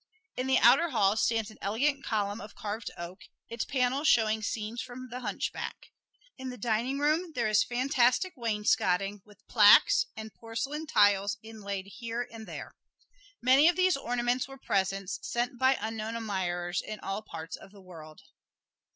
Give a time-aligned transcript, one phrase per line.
[0.35, 4.81] In the outer hall stands an elegant column of carved oak, its panels showing scenes
[4.81, 5.91] from "The Hunchback."
[6.39, 12.27] In the dining room there is fantastic wainscoting with plaques and porcelain tiles inlaid here
[12.31, 12.73] and there.
[13.43, 17.79] Many of these ornaments were presents, sent by unknown admirers in all parts of the
[17.83, 18.23] world.